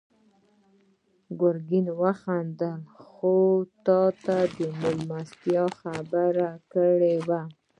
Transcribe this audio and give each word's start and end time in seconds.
ګرګين 1.39 1.87
وخندل: 2.01 2.81
خو 3.05 3.35
تا 3.85 3.99
د 4.55 4.57
مېلمستيا 4.79 5.63
خبره 5.79 6.49
کړې 6.73 7.15
وه. 7.27 7.41